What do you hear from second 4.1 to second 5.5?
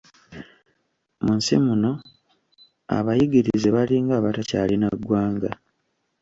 abatakyalina ggwanga.